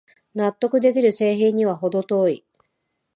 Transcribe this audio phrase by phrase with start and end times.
[0.33, 2.45] 納得できる製品にはほど遠い